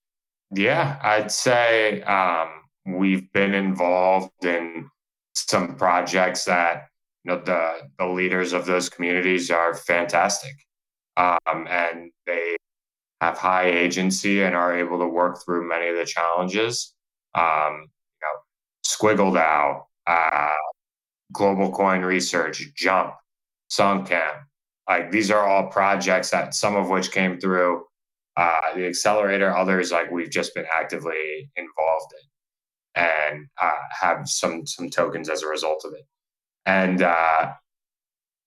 [0.50, 2.48] Yeah, I'd say um,
[2.86, 4.88] we've been involved in
[5.34, 6.88] some projects that
[7.24, 10.54] you know the the leaders of those communities are fantastic,
[11.16, 12.56] um, and they
[13.20, 16.94] have high agency and are able to work through many of the challenges.
[17.34, 18.36] Um, you know,
[18.86, 20.54] Squiggle DAO, uh,
[21.32, 23.14] Global Coin Research, Jump,
[23.70, 24.42] Songcamp.
[24.88, 27.84] Like these are all projects that some of which came through
[28.36, 34.66] uh, the accelerator, others like we've just been actively involved in and uh, have some
[34.66, 36.06] some tokens as a result of it
[36.66, 37.52] and uh,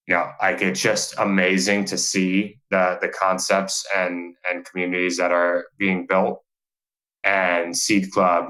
[0.06, 5.32] you know, like it's just amazing to see the the concepts and and communities that
[5.32, 6.42] are being built.
[7.24, 8.46] And Seed Club,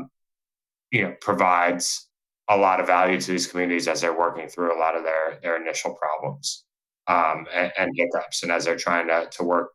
[0.93, 2.08] you know, provides
[2.49, 5.39] a lot of value to these communities as they're working through a lot of their
[5.43, 6.65] their initial problems
[7.07, 9.75] um, and, and hiccups, and as they're trying to to work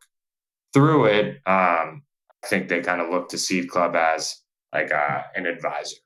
[0.72, 1.36] through it.
[1.46, 2.02] Um,
[2.42, 4.36] I think they kind of look to Seed Club as
[4.72, 5.96] like uh, an advisor.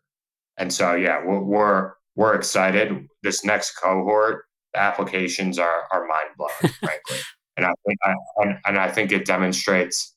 [0.56, 3.08] And so, yeah, we're, we're we're excited.
[3.22, 4.44] This next cohort,
[4.74, 7.18] the applications are are mind blowing, frankly,
[7.56, 10.14] and I think I, and, and I think it demonstrates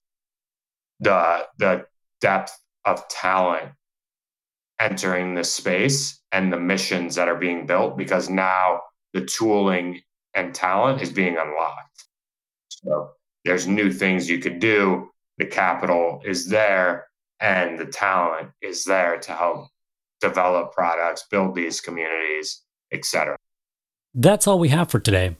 [1.00, 1.86] the the
[2.20, 3.72] depth of talent
[4.80, 8.82] entering this space and the missions that are being built because now
[9.14, 10.02] the tooling
[10.34, 12.06] and talent is being unlocked.
[12.70, 13.12] So
[13.44, 15.10] there's new things you could do.
[15.38, 17.08] The capital is there
[17.40, 19.68] and the talent is there to help
[20.22, 22.62] develop products, build these communities,
[22.94, 23.36] etc.
[24.14, 25.36] That's all we have for today.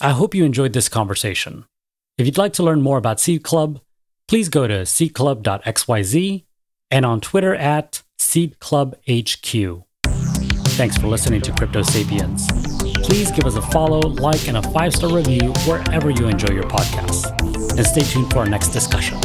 [0.00, 1.64] I hope you enjoyed this conversation.
[2.18, 3.80] If you'd like to learn more about Seed Club,
[4.26, 6.44] please go to seedclub.xyz
[6.90, 9.84] and on Twitter at seedclubhq.
[10.76, 12.48] Thanks for listening to Crypto Sapiens.
[13.04, 16.64] Please give us a follow, like, and a five star review wherever you enjoy your
[16.64, 17.30] podcasts.
[17.76, 19.18] And stay tuned for our next discussion.